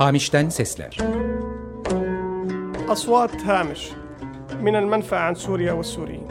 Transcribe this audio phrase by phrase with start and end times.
[0.00, 0.98] Hamiş'ten sesler.
[2.94, 3.82] أصوات هامش
[4.66, 6.26] من المنفى عن سوريا والسوريين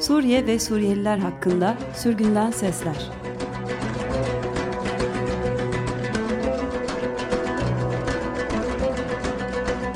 [0.00, 3.10] Suriye ve Suriyeliler hakkında sürgünden sesler.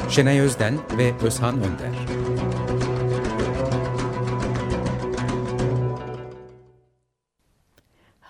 [0.08, 2.03] Şenay Özden ve Özhan Önder.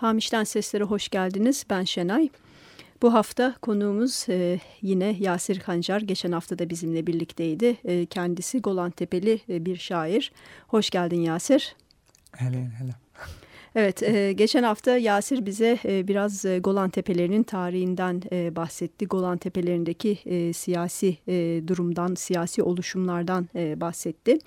[0.05, 1.65] Hamiş'ten Seslere hoş geldiniz.
[1.69, 2.29] Ben Şenay.
[3.01, 6.01] Bu hafta konuğumuz e, yine Yasir Kancar.
[6.01, 7.77] Geçen hafta da bizimle birlikteydi.
[7.83, 10.31] E, kendisi Golan Tepeli e, bir şair.
[10.67, 11.75] Hoş geldin Yasir.
[12.31, 13.04] Helen, helen.
[13.75, 19.05] Evet, e, geçen hafta Yasir bize e, biraz e, Golan Tepelerinin tarihinden e, bahsetti.
[19.05, 24.37] Golan Tepelerindeki e, siyasi e, durumdan, siyasi oluşumlardan e, bahsetti.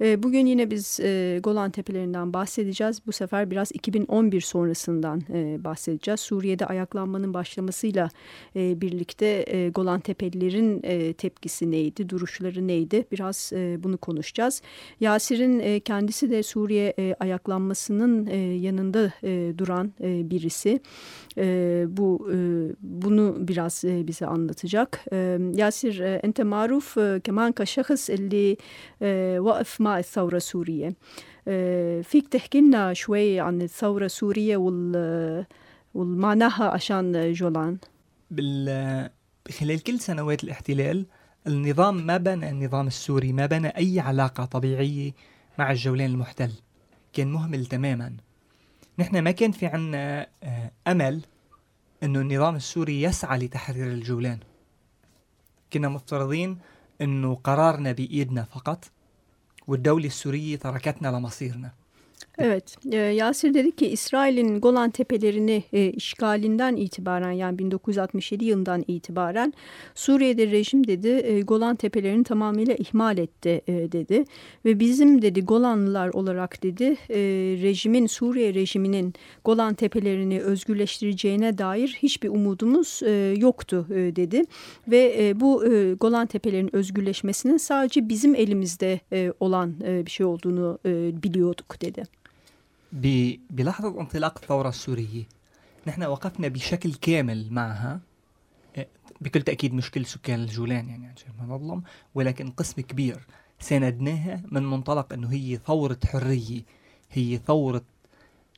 [0.00, 3.06] E, bugün yine biz e, Golan Tepelerinden bahsedeceğiz.
[3.06, 6.20] Bu sefer biraz 2011 sonrasından e, bahsedeceğiz.
[6.20, 8.08] Suriye'de ayaklanmanın başlamasıyla
[8.56, 13.04] e, birlikte e, Golan Tepelilerin e, tepkisi neydi, duruşları neydi?
[13.12, 14.62] Biraz e, bunu konuşacağız.
[15.00, 20.80] Yasir'in e, kendisi de Suriye e, ayaklanmasının e, yanında e, duran e, birisi.
[21.38, 22.36] E, bu e,
[22.80, 25.04] bunu biraz e, bize anlatacak.
[25.12, 28.56] E, Yasir, e, ente maruf e, keman كشخص اللي
[29.02, 30.94] e, وقف مع الثورة السورية
[32.02, 35.46] فيك تحكي لنا شوي عن الثورة السورية وال
[35.94, 37.76] والمعناها عشان جولان
[38.30, 39.10] بال
[39.58, 41.06] خلال كل سنوات الاحتلال
[41.46, 45.12] النظام ما بنى النظام السوري ما بنى أي علاقة طبيعية
[45.58, 46.50] مع الجولان المحتل
[47.12, 48.12] كان مهمل تماما
[48.98, 51.22] نحن ما كان في عنا آه، أمل
[52.02, 54.38] أنه النظام السوري يسعى لتحرير الجولان.
[55.72, 56.58] كنا مفترضين
[57.00, 58.84] أنه قرارنا بإيدنا فقط
[59.66, 61.72] والدولة السورية تركتنا لمصيرنا.
[62.40, 69.52] Evet, e, Yasir dedi ki İsrail'in Golan Tepelerini e, işgalinden itibaren yani 1967 yılından itibaren
[69.94, 74.24] Suriye'de rejim dedi e, Golan Tepelerini tamamıyla ihmal etti dedi.
[74.64, 76.96] Ve bizim dedi Golanlılar olarak dedi
[77.62, 83.00] rejimin Suriye rejiminin Golan Tepelerini özgürleştireceğine dair hiçbir umudumuz
[83.40, 84.42] yoktu dedi.
[84.88, 85.64] Ve bu
[86.00, 89.00] Golan Tepelerinin özgürleşmesinin sadece bizim elimizde
[89.40, 90.78] olan bir şey olduğunu
[91.22, 92.02] biliyorduk dedi.
[92.92, 95.24] بلحظة انطلاق الثورة السورية
[95.86, 98.00] نحن وقفنا بشكل كامل معها
[98.76, 98.88] إيه،
[99.20, 101.82] بكل تأكيد مش كل سكان الجولان يعني عشان ما نظلم
[102.14, 103.26] ولكن قسم كبير
[103.60, 106.62] ساندناها من منطلق أنه هي ثورة حرية
[107.10, 107.82] هي ثورة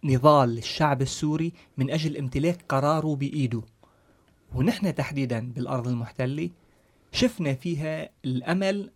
[0.04, 3.62] نضال للشعب السوري من أجل امتلاك قراره بإيده.
[4.54, 6.50] ونحن تحديدا بالأرض المحتلة
[7.12, 8.90] شفنا فيها الأمل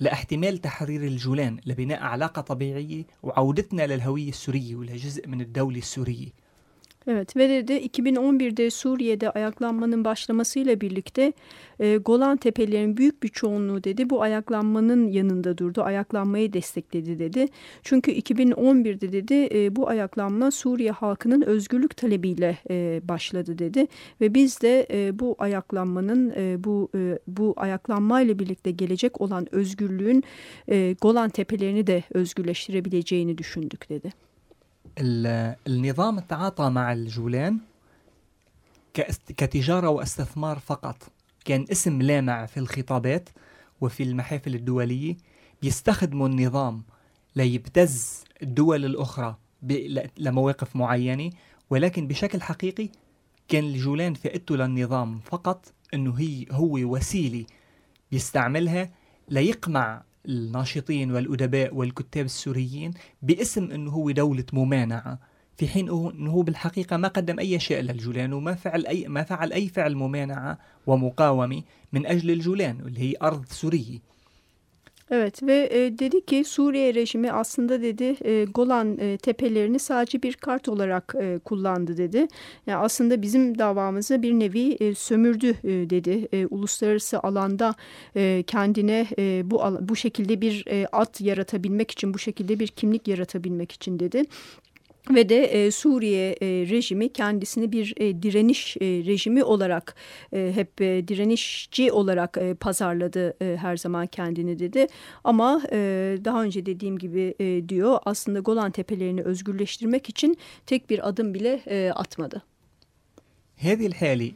[0.00, 6.47] لاحتمال تحرير الجولان لبناء علاقة طبيعية وعودتنا للهوية السورية ولجزء من الدولة السورية.
[7.10, 11.32] Evet ve dedi 2011'de Suriye'de ayaklanmanın başlamasıyla birlikte
[11.80, 15.82] e, Golan Tepelerinin büyük bir çoğunluğu dedi bu ayaklanmanın yanında durdu.
[15.82, 17.46] Ayaklanmayı destekledi dedi.
[17.82, 23.86] Çünkü 2011'de dedi e, bu ayaklanma Suriye halkının özgürlük talebiyle e, başladı dedi.
[24.20, 30.24] Ve biz de e, bu ayaklanmanın e, bu e, bu ayaklanmayla birlikte gelecek olan özgürlüğün
[30.68, 34.27] e, Golan Tepelerini de özgürleştirebileceğini düşündük dedi.
[34.98, 37.58] ال- النظام تعاطى مع الجولان
[39.36, 41.02] كتجارة واستثمار فقط.
[41.44, 43.28] كان اسم لامع في الخطابات
[43.80, 45.16] وفي المحافل الدولية.
[45.62, 46.82] بيستخدموا النظام
[47.36, 49.36] ليبتز الدول الأخرى
[50.18, 51.30] لمواقف معينة.
[51.70, 52.88] ولكن بشكل حقيقي
[53.48, 57.44] كان الجولان فائدته للنظام فقط إنه هي هو وسيلة
[58.10, 58.90] بيستعملها
[59.28, 62.90] ليقمع الناشطين والأدباء والكتاب السوريين
[63.22, 65.18] باسم أنه هو دولة ممانعة
[65.56, 69.52] في حين أنه هو بالحقيقة ما قدم أي شيء للجولان وما فعل أي, ما فعل
[69.52, 71.62] أي فعل ممانعة ومقاومة
[71.92, 73.98] من أجل الجولان اللي هي أرض سورية.
[75.10, 80.32] Evet ve e, dedi ki Suriye rejimi aslında dedi e, Golan e, tepelerini sadece bir
[80.32, 82.28] kart olarak e, kullandı dedi.
[82.66, 86.28] Yani aslında bizim davamızı bir nevi e, sömürdü e, dedi.
[86.32, 87.74] E, uluslararası alanda
[88.16, 93.08] e, kendine e, bu bu şekilde bir e, at yaratabilmek için, bu şekilde bir kimlik
[93.08, 94.24] yaratabilmek için dedi
[95.09, 99.95] Ve de e, Suriye e, rejimi kendisini bir e, direniş e, rejimi olarak
[100.33, 104.87] e, hep e, direnişçi olarak e, pazarladı e, her zaman kendini dedi.
[105.23, 105.77] Ama e,
[106.25, 111.61] daha önce dediğim gibi e, diyor aslında Golan Tepelerini özgürleştirmek için tek bir adım bile
[111.67, 112.41] e, atmadı.
[113.67, 114.27] هذه الحالة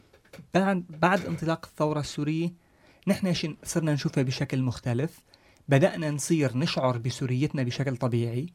[0.56, 2.48] بعد بعد انطلاق الثورة السورية
[3.10, 5.10] نحن شن- صرنا نشوفها بشكل مختلف
[5.72, 8.46] بدأنا نصير نشعر بسوريتنا بشكل طبيعي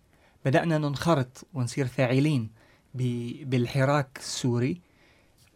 [0.44, 2.50] بدأنا ننخرط ونصير فاعلين
[2.94, 4.80] بالحراك السوري.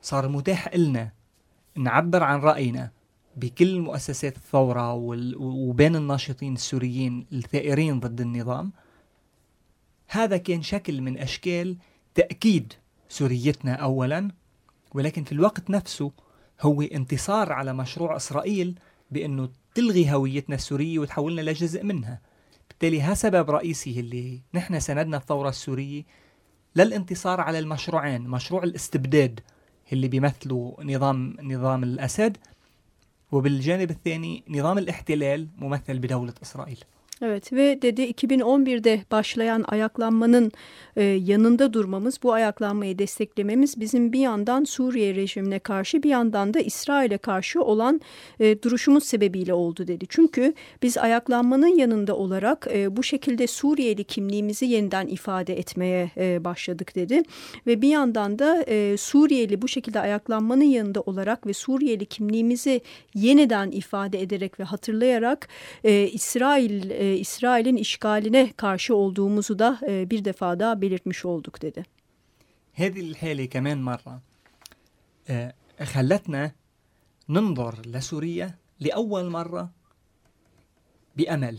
[0.03, 1.13] صار متاح لنا
[1.77, 2.91] نعبر عن رأينا
[3.37, 4.93] بكل مؤسسات الثورة
[5.39, 8.73] وبين الناشطين السوريين الثائرين ضد النظام.
[10.09, 11.77] هذا كان شكل من أشكال
[12.15, 12.73] تأكيد
[13.09, 14.31] سوريتنا أولا
[14.95, 16.13] ولكن في الوقت نفسه
[16.61, 18.79] هو انتصار على مشروع إسرائيل
[19.11, 22.21] بأنه تلغي هويتنا السورية وتحولنا لجزء منها.
[22.83, 26.03] بالتالي ها سبب رئيسي اللي نحن سندنا الثورة السورية
[26.77, 29.41] للانتصار على المشروعين مشروع الاستبداد
[29.93, 32.37] اللي بيمثله نظام نظام الأسد
[33.33, 36.85] وبالجانب الثاني نظام الاحتلال ممثل بدولة إسرائيل.
[37.23, 40.53] Evet ve dedi 2011'de başlayan ayaklanmanın
[40.97, 46.61] e, yanında durmamız, bu ayaklanmayı desteklememiz bizim bir yandan Suriye rejimine karşı bir yandan da
[46.61, 48.01] İsrail'e karşı olan
[48.41, 50.07] e, duruşumuz sebebiyle oldu dedi.
[50.09, 56.95] Çünkü biz ayaklanmanın yanında olarak e, bu şekilde Suriyeli kimliğimizi yeniden ifade etmeye e, başladık
[56.95, 57.23] dedi.
[57.67, 62.81] Ve bir yandan da e, Suriyeli bu şekilde ayaklanmanın yanında olarak ve Suriyeli kimliğimizi
[63.15, 65.49] yeniden ifade ederek ve hatırlayarak
[65.85, 71.85] e, İsrail e, İsrail'in işgaline karşı olduğumuzu da e, bir defa daha belirtmiş olduk dedi.
[72.83, 74.15] هذه الحالة كمان مرة
[75.35, 75.51] آه،
[75.93, 76.43] خلتنا
[77.29, 78.49] ننظر لسوريا
[78.81, 79.65] لأول مرة
[81.17, 81.59] بأمل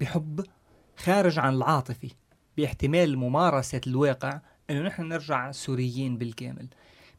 [0.00, 0.44] بحب
[0.96, 2.10] خارج عن العاطفي
[2.56, 4.40] باحتمال ممارسة الواقع
[4.70, 6.66] أنه نحن نرجع سوريين بالكامل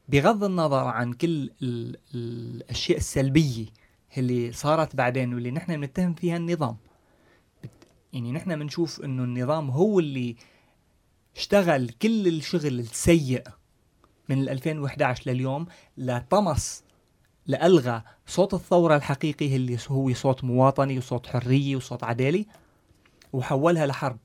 [0.09, 3.65] بغض النظر عن كل ال- الأشياء السلبية
[4.17, 6.77] اللي صارت بعدين واللي نحن بنتهم فيها النظام
[8.15, 10.35] يعني نحن بنشوف أنه النظام هو اللي
[11.35, 13.43] اشتغل كل الشغل السيء
[14.29, 15.65] من ال 2011 لليوم
[15.97, 16.83] لطمس
[17.47, 22.45] لألغى صوت الثورة الحقيقي اللي هو صوت مواطني وصوت حرية وصوت عدالي
[23.33, 24.17] وحولها لحرب.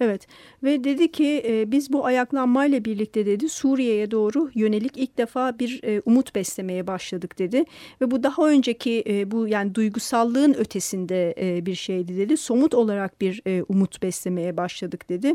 [0.00, 0.26] Evet
[0.62, 5.80] ve dedi ki e, biz bu ayaklanmayla birlikte dedi Suriye'ye doğru yönelik ilk defa bir
[5.84, 7.64] e, umut beslemeye başladık dedi.
[8.00, 12.36] Ve bu daha önceki e, bu yani duygusallığın ötesinde e, bir şeydi dedi.
[12.36, 15.32] Somut olarak bir e, umut beslemeye başladık dedi.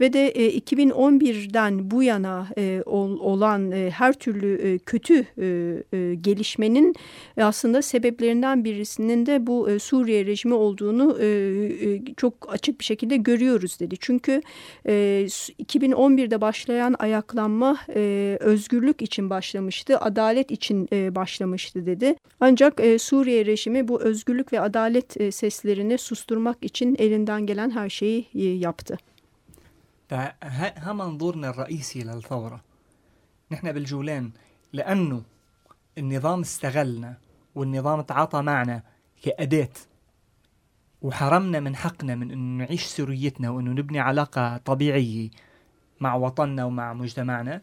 [0.00, 5.46] Ve de e, 2011'den bu yana e, ol- olan e, her türlü e, kötü e,
[5.92, 6.94] e, gelişmenin
[7.36, 12.84] e, aslında sebeplerinden birisinin de bu e, Suriye rejimi olduğunu e, e, çok açık bir
[12.84, 14.41] şekilde görüyoruz dedi Çünkü
[14.87, 22.15] e, s- 2011'de başlayan ayaklanma e, özgürlük için başlamıştı, adalet için e, başlamıştı dedi.
[22.39, 27.89] Ancak e, Suriye rejimi bu özgürlük ve adalet e, seslerini susturmak için elinden gelen her
[27.89, 28.97] şeyi e, yaptı.
[30.85, 32.59] ها منظورنا الرئيسي للثورة
[33.51, 34.25] نحن بالجولان
[34.73, 35.21] لأنه
[35.97, 37.11] النظام استغلنا
[37.55, 38.77] والنظام تعاطى معنا
[39.23, 39.69] كأداة
[41.04, 45.30] وحرمنا من حقنا من أنه نعيش سوريتنا وأنه نبني علاقة طبيعية
[46.00, 47.62] مع وطننا ومع مجتمعنا.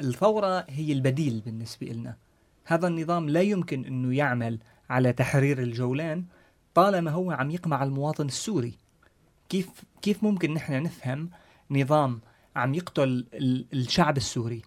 [0.00, 2.16] الثورة هي البديل بالنسبة لنا
[2.64, 4.58] هذا النظام لا يمكن أنه يعمل
[4.90, 6.24] على تحرير الجولان
[6.74, 8.74] طالما هو عم يقمع المواطن السوري.
[9.48, 9.68] كيف
[10.02, 11.30] كيف ممكن نحن نفهم
[11.70, 12.20] نظام
[12.56, 14.62] عم يقتل ال- الشعب السوري؟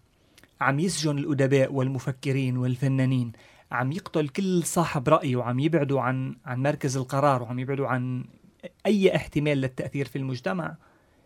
[0.61, 3.31] عم يسجن الأدباء والمفكرين والفنانين.
[3.71, 8.25] عم يقتل كل صاحب رأي وعم يبعدوا عن عن مركز القرار وعم يبعدوا عن
[8.85, 10.75] أي احتمال للتأثير في المجتمع.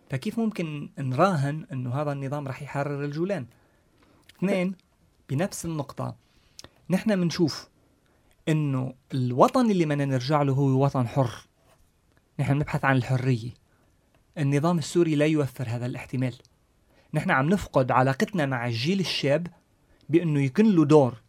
[0.09, 3.45] فكيف ممكن نراهن أنه هذا النظام رح يحرر الجولان؟
[4.37, 4.75] اثنين
[5.29, 6.15] بنفس النقطة
[6.89, 7.67] نحن بنشوف
[8.49, 11.31] أنه الوطن اللي بدنا نرجع له هو وطن حر.
[12.39, 13.51] نحن بنبحث عن الحرية.
[14.37, 16.35] النظام السوري لا يوفر هذا الاحتمال.
[17.13, 19.47] نحن عم نفقد علاقتنا مع الجيل الشاب
[20.09, 21.24] بأنه يكون له دور.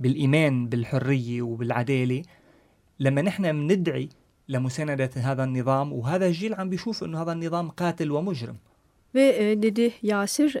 [0.00, 2.22] بالإيمان بالحرية وبالعدالة
[3.00, 4.08] لما نحن بندعي
[4.48, 8.56] لمساندة هذا النظام وهذا الجيل عم بيشوف أنه هذا النظام قاتل ومجرم.
[9.14, 10.54] Ve dedi Yasir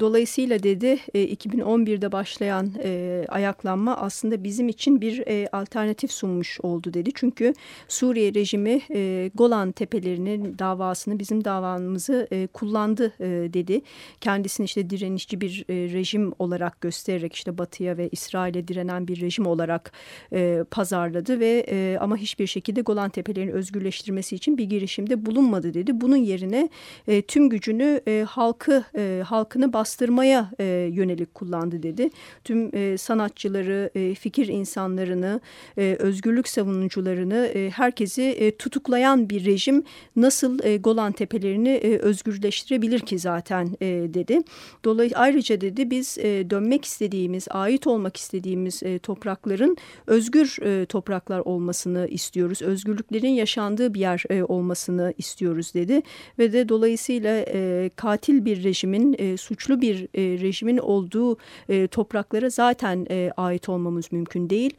[0.00, 6.94] dolayısıyla dedi e, 2011'de başlayan e, ayaklanma aslında bizim için bir e, alternatif sunmuş oldu
[6.94, 7.10] dedi.
[7.14, 7.54] Çünkü
[7.88, 13.80] Suriye rejimi e, Golan Tepelerinin davasını bizim davamızı e, kullandı e, dedi.
[14.20, 19.46] Kendisini işte direnişçi bir e, rejim olarak göstererek işte Batı'ya ve İsrail'e direnen bir rejim
[19.46, 19.92] olarak
[20.32, 26.00] e, pazarladı ve e, ama hiçbir şekilde Golan Tepelerini özgürleştirmesi için bir girişimde bulunmadı dedi.
[26.00, 26.68] Bunun yerine
[27.08, 32.10] e, tüm gücünü e, halkı e, halkını bastırmaya e, yönelik kullandı dedi.
[32.44, 35.40] Tüm e, sanatçıları, e, fikir insanlarını,
[35.78, 39.82] e, özgürlük savunucularını, e, herkesi e, tutuklayan bir rejim
[40.16, 44.38] nasıl e, Golan Tepelerini e, özgürleştirebilir ki zaten e, dedi.
[44.84, 51.38] Dolayısıyla ayrıca dedi biz e, dönmek istediğimiz, ait olmak istediğimiz e, toprakların özgür e, topraklar
[51.40, 52.62] olmasını istiyoruz.
[52.62, 56.02] Özgürlüklerin yaşandığı bir yer e, olmasını istiyoruz dedi.
[56.38, 61.37] Ve de dolayısıyla e, katil bir rejimin, e, suçlu bir e, rejimin olduğu
[61.69, 64.73] e, topraklara zaten e, ait olmamız mümkün değil.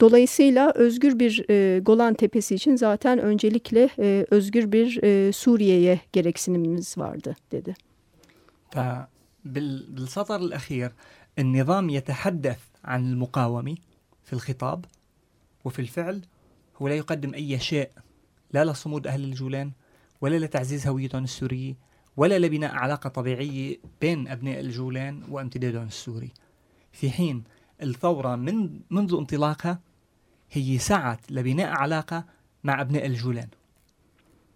[0.00, 6.98] Dolayısıyla özgür bir e, Golan Tepesi için zaten öncelikle e, özgür bir e, Suriye'ye gereksinimimiz
[6.98, 7.74] vardı dedi.
[8.74, 10.90] فبالسطر الأخير
[11.42, 13.76] النظام يتحدث عن المقاومة
[14.26, 14.84] في الخطاب
[15.64, 16.20] وفي الفعل
[16.78, 17.90] هو لا يقدم أي شيء
[18.54, 19.70] لا لصمود أهل الجولان
[20.20, 21.74] ولا لتعزيز هويتهم السورية
[22.17, 26.31] ولا لبناء علاقة طبيعية بين أبناء الجولان وامتدادهم السوري.
[26.91, 27.43] في حين
[27.81, 29.79] الثورة من منذ انطلاقها
[30.51, 32.25] هي سعت لبناء علاقة
[32.63, 33.47] مع أبناء الجولان.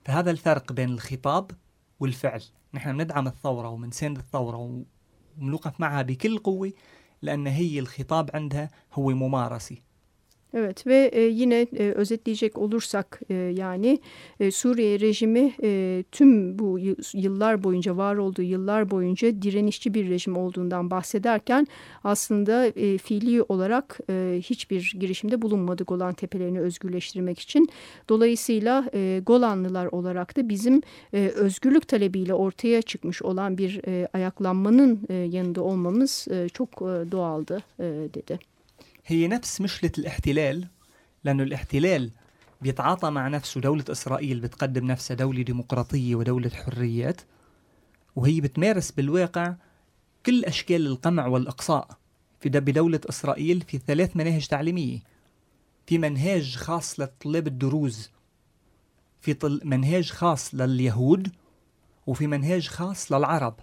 [0.06, 1.51] فهذا الفرق بين الخطاب
[2.00, 2.44] والفعل.
[2.74, 4.84] نحن بندعم الثورة ومنساند الثورة
[5.38, 6.74] ومنوقف معها بكل قوة
[7.22, 9.82] لأن هي الخطاب عندها هو ممارسي.
[10.53, 14.00] Evet ve e, yine e, özetleyecek olursak e, yani
[14.51, 15.53] Suriye rejimi
[16.12, 16.79] tüm bu
[17.13, 21.67] yıllar boyunca var olduğu yıllar boyunca direnişçi bir rejim olduğundan bahsederken
[22.03, 24.00] aslında e, fiili olarak
[24.41, 27.70] hiçbir girişimde bulunmadı Golan Tepelerini özgürleştirmek için.
[28.10, 28.86] Dolayısıyla
[29.25, 30.81] Golanlılar olarak da bizim
[31.13, 33.81] özgürlük talebiyle ortaya çıkmış olan bir
[34.13, 36.79] ayaklanmanın yanında olmamız çok
[37.12, 37.63] doğaldı
[38.13, 38.50] dedi.
[39.05, 40.67] هي نفس مشكلة الاحتلال
[41.24, 42.12] لأنه الاحتلال
[42.62, 47.22] بيتعاطى مع نفسه دولة إسرائيل بتقدم نفسها دولة ديمقراطية ودولة حريات
[48.15, 49.55] وهي بتمارس بالواقع
[50.25, 51.98] كل أشكال القمع والإقصاء
[52.39, 55.00] في بدولة إسرائيل في ثلاث مناهج تعليمية.
[55.88, 58.10] في منهاج خاص لطلاب الدروز
[59.22, 61.31] في منهاج خاص لليهود
[62.08, 63.60] وفي منهاج خاص للعرب.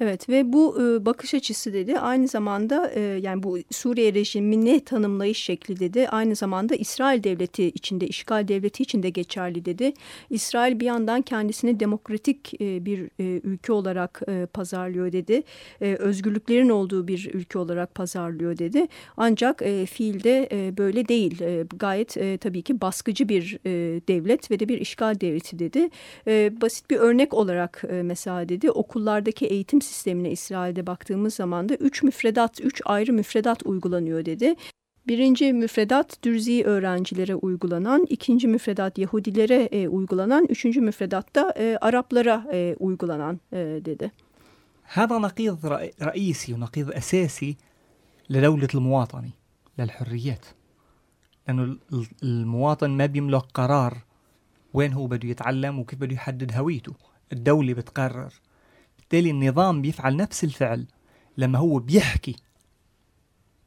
[0.00, 5.38] Evet ve bu e, bakış açısı dedi aynı zamanda e, yani bu Suriye rejimini tanımlayış
[5.38, 9.92] şekli dedi aynı zamanda İsrail devleti içinde işgal devleti içinde geçerli dedi.
[10.30, 15.42] İsrail bir yandan kendisini demokratik e, bir e, ülke olarak e, pazarlıyor dedi.
[15.80, 18.86] E, özgürlüklerin olduğu bir ülke olarak pazarlıyor dedi.
[19.16, 21.40] Ancak e, fiilde e, böyle değil.
[21.40, 23.70] E, gayet e, tabii ki baskıcı bir e,
[24.08, 25.88] devlet ve de bir işgal devleti dedi.
[26.26, 31.75] E, basit bir örnek olarak e, mesela dedi okullardaki eğitim sistemine İsrail'de baktığımız zaman da
[31.75, 34.55] üç müfredat, üç ayrı müfredat uygulanıyor dedi.
[35.07, 42.47] Birinci müfredat Dürzi öğrencilere uygulanan, ikinci müfredat Yahudilere e, uygulanan, üçüncü müfredat da e, Araplara
[42.53, 44.11] e, uygulanan e, dedi.
[44.97, 45.65] هذا نقيض
[46.09, 47.57] رئيسي ونقيض أساسي
[48.29, 49.29] لدولة المواطنة
[49.77, 50.45] للحريات
[51.47, 51.77] لأنه
[52.23, 53.93] المواطن ما بيملك قرار
[54.73, 56.93] وين هو بده يتعلم وكيف بده يحدد هويته
[57.33, 58.33] الدولة بتقرر
[59.14, 60.86] بالتالي النظام بيفعل نفس الفعل
[61.38, 62.36] لما هو بيحكي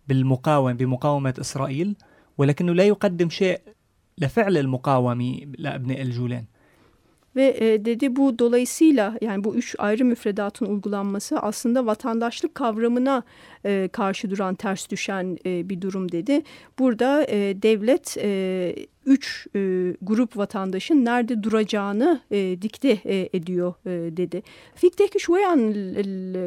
[0.07, 1.95] بالمقاومة بمقاومة إسرائيل
[2.37, 3.61] ولكنه لا يقدم شيء
[4.17, 6.45] لفعل المقاومة لأبناء الجولان.
[7.36, 13.22] Ve e, dedi bu dolayısıyla yani bu üç ayrı müfredatın uygulanması aslında vatandaşlık kavramına
[13.64, 16.42] e, karşı duran ters düşen e, bir durum dedi.
[16.78, 18.74] Burada e, devlet e,
[19.06, 19.58] üç e,
[20.02, 24.42] grup vatandaşın nerede duracağını e, dikte e, ediyor e, dedi.
[24.80, 25.60] فيك تحكي شوي عن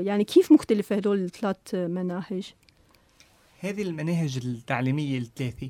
[0.10, 1.64] يعني كيف مختلفة هدول الثلاث
[1.98, 2.46] مناهج؟
[3.60, 5.70] هذه المناهج التعليمية الثلاثة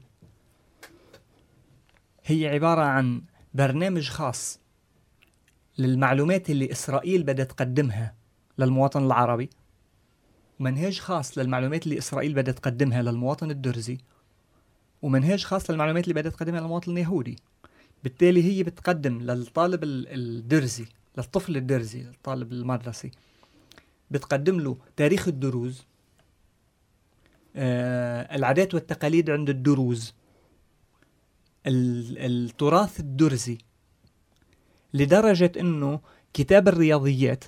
[2.25, 3.21] هي عبارة عن
[3.53, 4.59] برنامج خاص
[5.78, 8.14] للمعلومات اللي إسرائيل بدها تقدمها
[8.58, 9.50] للمواطن العربي.
[10.60, 13.98] ومنهاج خاص للمعلومات اللي إسرائيل بدها تقدمها للمواطن الدرزي
[15.02, 17.36] ومنهاج خاص للمعلومات اللي بدها تقدمها للمواطن اليهودي.
[18.04, 20.86] بالتالي هي بتقدم للطالب الدرزي
[21.18, 23.10] للطفل الدرزي الطالب المدرسي.
[24.10, 25.82] بتقدم له تاريخ الدروز
[27.56, 30.14] آه العادات والتقاليد عند الدروز
[31.66, 33.58] التراث الدرزي.
[34.94, 36.00] لدرجة أنه
[36.34, 37.44] كتاب الرياضيات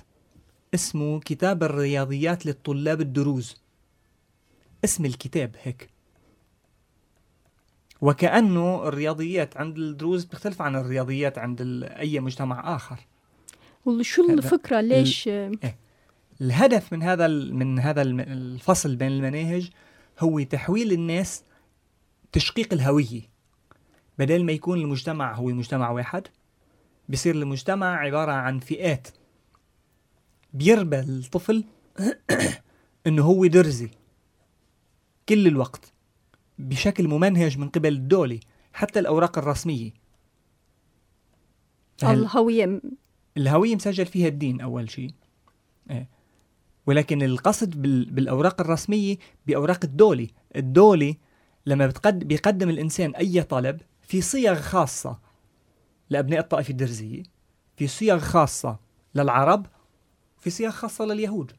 [0.73, 3.57] اسمه كتاب الرياضيات للطلاب الدروز.
[4.83, 5.89] اسم الكتاب هيك.
[8.01, 12.99] وكأنه الرياضيات عند الدروز بتختلف عن الرياضيات عند أي مجتمع آخر.
[14.01, 15.77] شو الفكرة؟ ليش؟ إيه.
[16.41, 19.69] الهدف من هذا من هذا الفصل بين المناهج
[20.19, 21.43] هو تحويل الناس
[22.31, 23.21] تشقيق الهوية.
[24.19, 26.27] بدل ما يكون المجتمع هو مجتمع واحد
[27.09, 29.07] بصير المجتمع عبارة عن فئات.
[30.53, 31.63] بيربى الطفل
[33.07, 33.89] إنه هو درزي.
[35.29, 35.93] كل الوقت.
[36.59, 38.39] بشكل ممنهج من قبل الدولة
[38.73, 39.91] حتى الأوراق الرسمية.
[42.03, 42.81] الهوية
[43.37, 45.13] الهوية مسجل فيها الدين أول شيء.
[45.89, 46.09] إيه.
[46.85, 48.11] ولكن القصد بال...
[48.11, 49.17] بالأوراق الرسمية
[49.47, 51.15] بأوراق الدولة الدولة
[51.65, 52.23] لما بتقد...
[52.23, 55.19] بيقدم الإنسان أي طلب في صيغ خاصة.
[56.13, 57.23] لأبناء الطائفة الدرزية
[57.75, 58.79] في صيغ خاصة
[59.15, 59.65] للعرب
[60.39, 61.51] في صيغ خاصة لليهود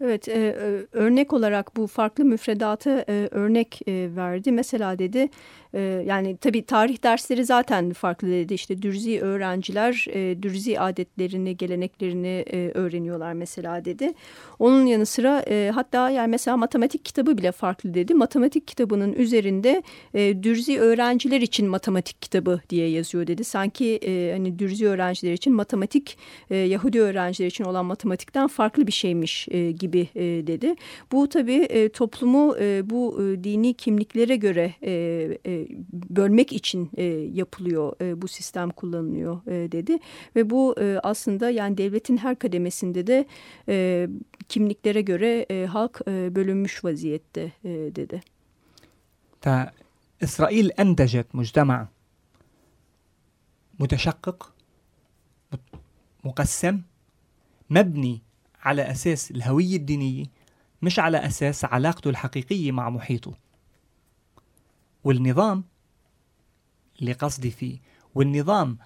[0.00, 0.54] Evet, e,
[0.92, 4.52] örnek olarak bu farklı müfredatı e, örnek e, verdi.
[4.52, 5.28] Mesela dedi,
[5.74, 8.54] e, yani tabii tarih dersleri zaten farklı dedi.
[8.54, 14.12] İşte dürzi öğrenciler e, dürzi adetlerini, geleneklerini e, öğreniyorlar mesela dedi.
[14.58, 18.14] Onun yanı sıra e, hatta yani mesela matematik kitabı bile farklı dedi.
[18.14, 19.82] Matematik kitabının üzerinde
[20.14, 23.44] e, dürzi öğrenciler için matematik kitabı diye yazıyor dedi.
[23.44, 26.18] Sanki e, hani dürzi öğrenciler için matematik
[26.50, 30.74] e, Yahudi öğrenciler için olan matematikten farklı bir şeymiş e, gibi e, dedi.
[31.12, 34.92] Bu tabii e, toplumu e, bu e, dini kimliklere göre e,
[35.46, 35.57] e,
[36.09, 37.93] bölmek için e, yapılıyor.
[38.01, 39.97] E, bu sistem kullanılıyor e, dedi.
[40.35, 43.25] Ve bu e, aslında yani devletin her kademesinde de
[43.69, 44.07] e,
[44.49, 48.21] kimliklere göre e, halk e, bölünmüş vaziyette e, dedi.
[49.43, 51.87] فإسرائيل أنتجت مجتمع
[53.79, 54.53] متشقق
[56.23, 56.81] مقسم
[57.69, 58.21] مبني
[58.61, 60.25] على أساس الهوية الدينية
[60.81, 63.33] مش على أساس علاقته الحقيقية مع محيطه
[65.08, 65.64] والنظام
[67.00, 67.78] اللي قصدي فيه.
[68.14, 68.78] والنظام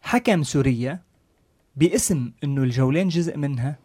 [0.00, 1.02] حكم سوريا
[1.76, 3.78] باسم إنه الجولان جزء منها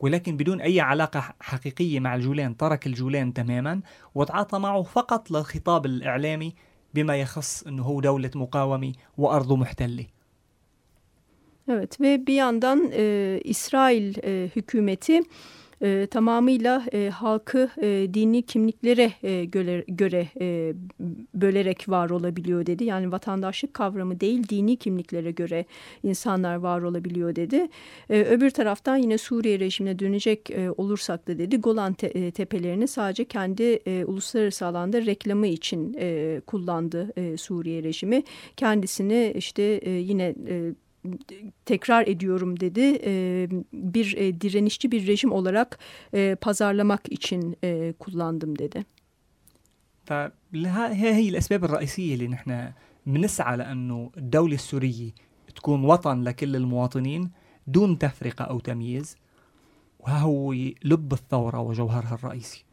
[0.00, 3.80] ولكن بدون أي علاقة حقيقية مع الجولان ترك الجولان تماما
[4.14, 6.54] وتعاطى معه فقط للخطاب الإعلامي
[6.94, 10.06] بما يخص إنه هو دولة مقاومة وارضه محتلة.
[11.68, 15.20] Evet ve bir yandan e, İsrail e, hükümeti
[15.82, 20.72] e, tamamıyla e, halkı e, dini kimliklere e, göre, göre e,
[21.34, 22.84] bölerek var olabiliyor dedi.
[22.84, 25.64] Yani vatandaşlık kavramı değil dini kimliklere göre
[26.02, 27.68] insanlar var olabiliyor dedi.
[28.10, 32.88] E, öbür taraftan yine Suriye rejimine dönecek e, olursak da dedi Golan te, e, tepelerini
[32.88, 38.22] sadece kendi e, uluslararası alanda reklamı için e, kullandı e, Suriye rejimi.
[38.56, 40.74] Kendisini işte e, yine e,
[41.64, 43.12] tekrar ediyorum dedi e,
[43.72, 45.78] bir e, direnişçi bir rejim olarak
[46.14, 48.84] e, pazarlamak için e, kullandım dedi.
[51.18, 52.50] هي الأسباب الرئيسية اللي نحن
[53.06, 55.10] بنسعى لأنه الدولة السورية
[55.56, 57.30] تكون وطن لكل المواطنين
[57.66, 59.16] دون تفرقة أو تمييز
[60.00, 60.52] وها هو
[60.84, 62.64] لب الثورة وجوهرها الرئيسي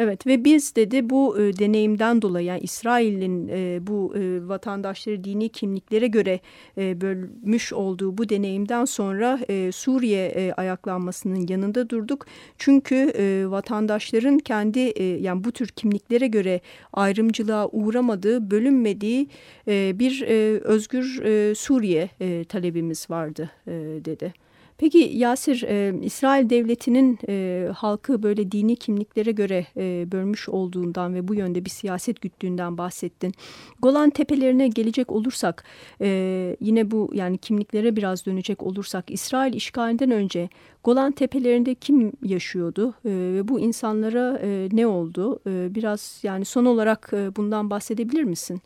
[0.00, 5.48] Evet ve biz dedi bu e, deneyimden dolayı yani İsrail'in e, bu e, vatandaşları dini
[5.48, 6.40] kimliklere göre
[6.78, 12.26] e, bölmüş olduğu bu deneyimden sonra e, Suriye e, ayaklanmasının yanında durduk.
[12.58, 16.60] Çünkü e, vatandaşların kendi e, yani bu tür kimliklere göre
[16.92, 19.28] ayrımcılığa uğramadığı, bölünmediği
[19.68, 23.72] e, bir e, özgür e, Suriye e, talebimiz vardı e,
[24.04, 24.47] dedi.
[24.77, 31.27] Peki Yasir, e, İsrail devletinin e, halkı böyle dini kimliklere göre e, bölmüş olduğundan ve
[31.27, 33.33] bu yönde bir siyaset güttüğünden bahsettin.
[33.81, 35.63] Golan Tepelerine gelecek olursak,
[36.01, 40.49] e, yine bu yani kimliklere biraz dönecek olursak, İsrail işgalinden önce
[40.83, 45.39] Golan Tepelerinde kim yaşıyordu e, ve bu insanlara e, ne oldu?
[45.47, 48.61] E, biraz yani son olarak e, bundan bahsedebilir misin?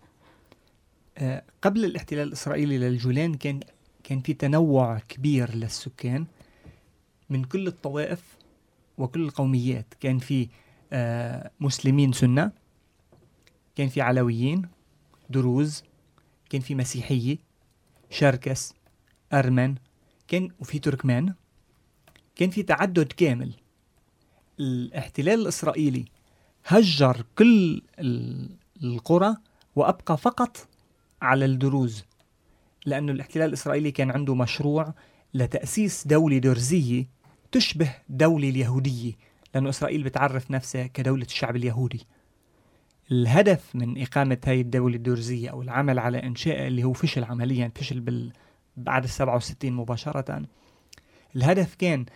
[1.65, 3.60] قبل الاحتلال الإسرائيلي للجولان كان
[4.05, 6.27] كان في تنوع كبير للسكان
[7.31, 8.37] من كل الطوائف
[8.99, 9.95] وكل القوميات.
[10.01, 10.49] كان في
[10.93, 12.53] آه، مسلمين سنة
[13.77, 14.69] كان في علويين
[15.31, 15.83] دروز
[16.51, 17.37] كان في مسيحية
[18.11, 18.75] شركس
[19.33, 19.75] أرمن
[20.29, 21.35] كان وفي تركمان.
[22.37, 23.53] كان في تعدد كامل.
[24.61, 26.05] الاحتلال الإسرائيلي
[26.67, 27.83] هجر كل
[28.83, 29.37] القرى
[29.77, 30.69] وأبقى فقط
[31.23, 32.05] على الدروز.
[32.87, 34.95] لأنه الاحتلال الإسرائيلي كان عنده مشروع
[35.35, 37.07] لتأسيس دولة درزية
[37.53, 39.12] تشبه دولة اليهودية
[39.55, 42.07] لأنه إسرائيل بتعرف نفسها كدولة الشعب اليهودي.
[43.12, 48.01] الهدف من إقامة هاي الدولة الدرزية أو العمل على إنشائها اللي هو فشل عمليا فشل
[48.01, 48.33] بال
[48.77, 50.42] بعد ال 67 مباشرة
[51.37, 52.07] الهدف كان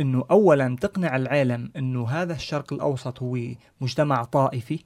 [0.00, 3.38] إنه اولا تقنع العالم إنه هذا الشرق الأوسط هو
[3.80, 4.78] مجتمع طائفي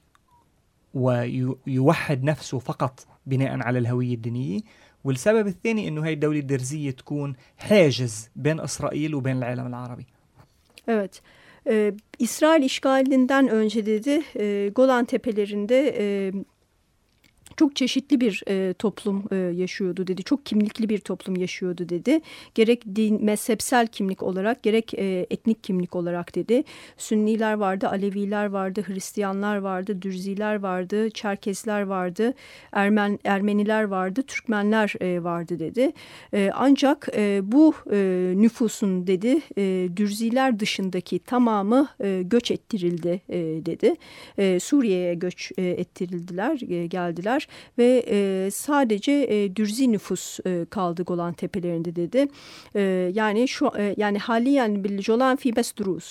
[0.93, 4.59] ويوحد نفسه فقط بناء على الهوية الدينية.
[5.04, 10.06] والسبب الثاني انه هاي الدولة الدرزية تكون حاجز بين اسرائيل وبين العالم العربي.
[10.88, 11.22] Evet.
[11.66, 16.32] Ee, İsrail işgalinden önce dedi e, Golan Tepelerinde e,
[17.59, 20.23] çok çeşitli bir e, toplum e, yaşıyordu dedi.
[20.23, 22.21] Çok kimlikli bir toplum yaşıyordu dedi.
[22.55, 26.63] Gerek din, mezhepsel kimlik olarak gerek e, etnik kimlik olarak dedi.
[26.97, 32.33] Sünniler vardı, Aleviler vardı, Hristiyanlar vardı, Dürziler vardı, Çerkesler vardı,
[32.71, 35.91] Ermen, Ermeniler vardı, Türkmenler e, vardı dedi.
[36.33, 43.37] E, ancak e, bu e, nüfusun dedi e, Dürziler dışındaki tamamı e, göç ettirildi e,
[43.65, 43.95] dedi.
[44.37, 47.48] E, Suriye'ye göç e, ettirildiler, e, geldiler
[47.78, 52.26] ve e, sadece e, Dürzi nüfus e, kaldı Golan Tepelerinde dedi.
[52.74, 52.80] E,
[53.14, 56.06] yani şu e, yani haliyen بالجولان في بس دروز.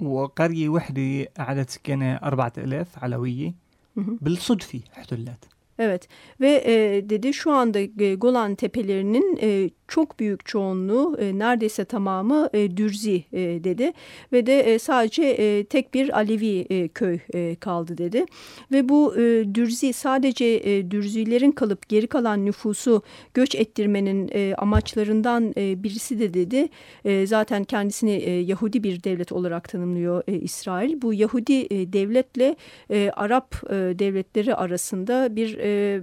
[0.00, 3.54] وقرية وحدة عدد سكانها 4000 علوية
[3.96, 5.44] بالصدفة احتلت
[5.78, 6.08] Evet
[6.40, 12.49] ve e, dedi şu anda e, Golan Tepelerinin e, çok büyük çoğunluğu e, neredeyse tamamı
[12.53, 13.91] e, Dürzi e, dedi.
[14.33, 18.25] Ve de e, sadece e, tek bir Alevi e, köy e, kaldı dedi.
[18.71, 23.01] Ve bu e, Dürzi sadece e, Dürzilerin kalıp geri kalan nüfusu
[23.33, 26.69] göç ettirmenin e, amaçlarından e, birisi de dedi.
[27.05, 31.01] E, zaten kendisini e, Yahudi bir devlet olarak tanımlıyor e, İsrail.
[31.01, 32.55] Bu Yahudi e, devletle
[32.91, 36.01] e, Arap e, devletleri arasında bir e,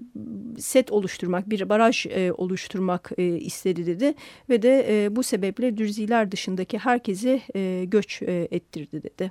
[0.58, 4.14] set oluşturmak bir baraj e, oluşturmak e, istedi dedi
[4.48, 9.30] ve de e, bu sebeple Dürziler dışındaki herkesi e, göç e, ettirdi dedi.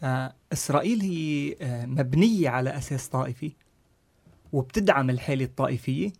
[0.00, 3.52] فإسرائيل هي مبنية على أساس طائفي
[4.52, 6.12] وبتدعم الحالة الطائفية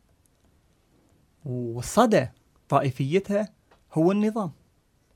[1.44, 2.26] وصدى
[2.68, 3.48] طائفيتها
[3.92, 4.52] هو النظام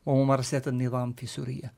[0.06, 1.72] وممارسات النظام في سوريا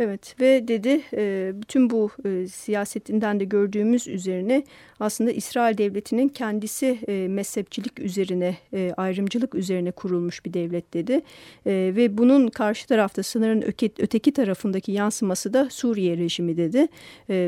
[0.00, 4.64] Evet ve dedi e, bütün bu e, siyasetinden de gördüğümüz üzerine
[5.00, 8.56] aslında İsrail devletinin kendisi e, mezhepçilik üzerine
[8.96, 11.20] ayrımcılık üzerine kurulmuş bir devlet dedi.
[11.66, 16.86] Ve bunun karşı tarafta sınırın öke, öteki tarafındaki yansıması da Suriye rejimi dedi.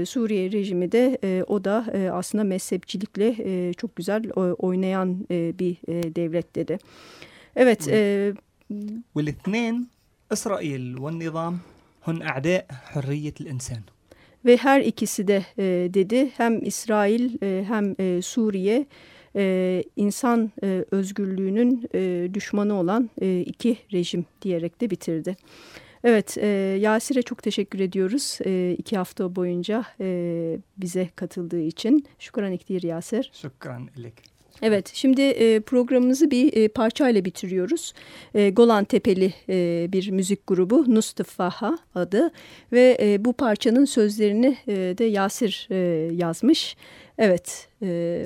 [0.07, 1.19] Suriye rejimi de
[1.49, 3.35] o da aslında mezhepçilikle
[3.75, 5.77] çok güzel oynayan bir
[6.15, 6.79] devlet dedi.
[7.57, 7.89] Evet.
[9.17, 9.75] والاثنين
[10.35, 11.55] إسرائيل والنظام
[12.08, 12.66] Hun a'da
[12.96, 13.78] hürriyet insan.
[14.46, 18.86] Ve her ikisi de e, dedi hem İsrail e, hem e, Suriye
[19.36, 25.36] e, insan e, özgürlüğünün e, düşmanı olan e, iki rejim diyerek de bitirdi.
[26.04, 26.48] Evet e,
[26.82, 32.06] Yasir'e çok teşekkür ediyoruz e, iki hafta boyunca e, bize katıldığı için.
[32.20, 33.32] Şükran iktir Yasir.
[33.34, 34.37] Şükran ilik.
[34.62, 37.94] Evet, şimdi e, programımızı bir e, parçayla bitiriyoruz.
[38.34, 42.32] E, Golan Tepeli e, bir müzik grubu Nustafaha adı
[42.72, 44.58] ve bu parçanın sözlerini
[44.98, 45.68] de Yasir
[46.14, 46.76] yazmış.
[47.18, 47.70] Evet,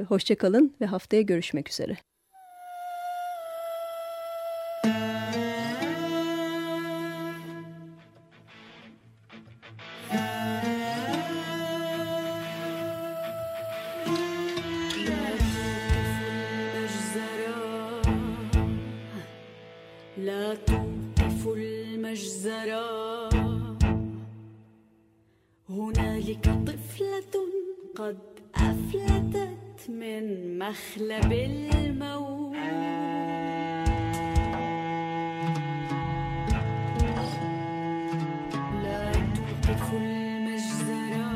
[0.08, 2.11] hoşçakalın ve haftaya görüşmek üzere.
[30.72, 32.56] مخلب الموت.
[38.84, 41.34] لا توقف المجزرة.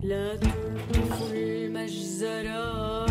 [0.00, 3.06] لا توقف المجزرة.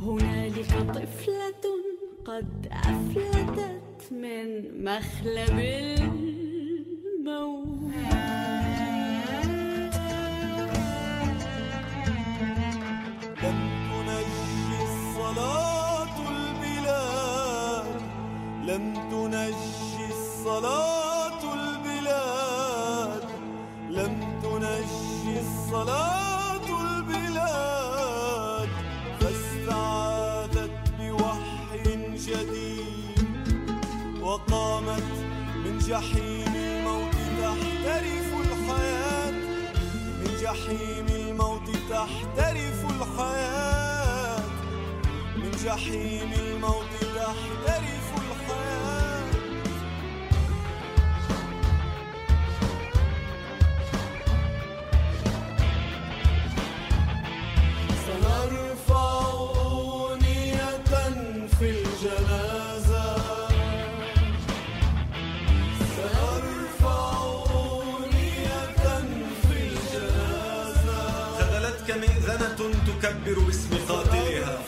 [0.00, 1.64] هنالك طفلة
[2.24, 5.91] قد أفلتت من مخلب الموت
[42.02, 44.40] تحترف الحياة.
[45.36, 47.91] من جحيم الموت تحترف
[73.02, 74.58] تكبر باسم قاتلها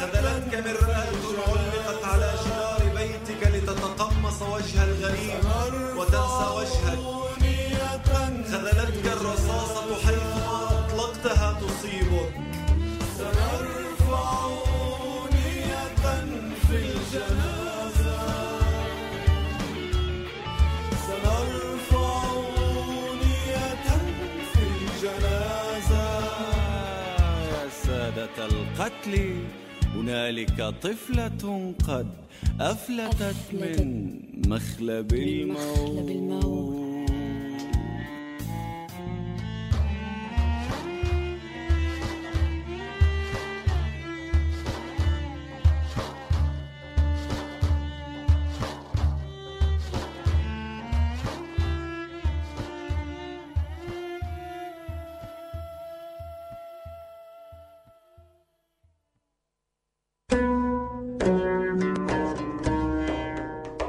[0.00, 1.08] خذلتك مرآة
[1.48, 5.44] علقت على جدار بيتك لتتقمص وجه الغريب
[5.96, 6.98] وتنسى وجهك.
[8.52, 9.06] خذلتك
[28.88, 29.30] صرخت لي
[29.94, 32.06] هنالك طفلة قد
[32.60, 34.10] أفلتت من
[34.46, 36.87] مخلب الموت.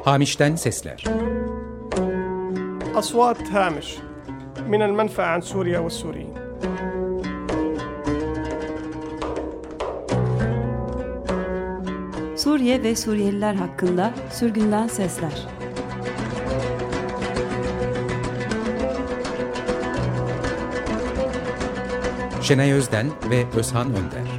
[0.04, 1.04] Hamiş'ten sesler.
[2.96, 3.98] Aswat Hamish
[4.68, 6.34] min el menfa an Suriye ve Suriyin.
[12.38, 15.48] Suriye ve Suriyeliler hakkında sürgünden sesler.
[22.42, 24.39] Şenay Özden ve Özhan Önder.